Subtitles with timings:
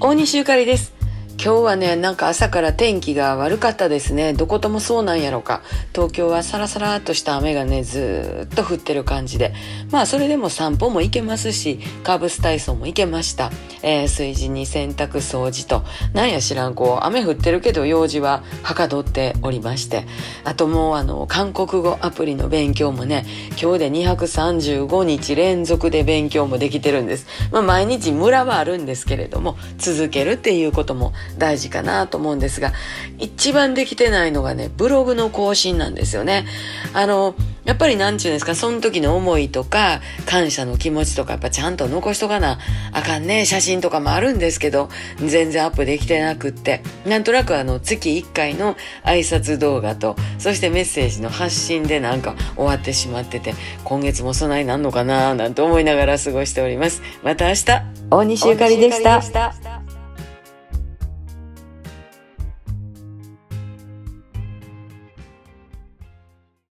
[0.00, 0.97] 大西ゆかりです。
[1.40, 4.32] 今日はねなんか朝から天気が悪かったですね。
[4.32, 5.62] どこともそうなんやろか。
[5.94, 9.54] 東京はサラサラっとした雨がねずっと降ってる感じで。
[9.92, 15.84] まあそれでも散歩も行けますしカーブス体操も行けました、えー、炊事に洗濯掃除と。
[16.12, 20.06] なんや知らんこう雨降ってるけど用事ははかどっておりまして。
[20.42, 27.28] あともうあの韓国語アプリの勉強もね今日で235日連続で勉強もできてるんです。
[27.52, 32.72] まあ毎日ムラはあるんですけれども続けるっていうことも大事かなと思うんですが、
[33.18, 36.46] 一番できてないのがね、ブログの更新なんですよね。
[36.94, 42.58] あの、やっぱりなんちゅうんですか、その時の思いとか、感謝の気持ちとか、やっぱちゃんと残しとかな
[42.92, 53.54] あかんね、写真とかもあるんですけど、全然アップできてなくって、なんとなくあの、月1回の挨拶動画と、そしてメッセージの発信でなんか終わってしまってて、
[53.84, 57.02] 今月も備えなんのかななんて思いながら過ごしております。
[57.22, 57.66] また明日、
[58.10, 59.67] 大西ゆかりでした。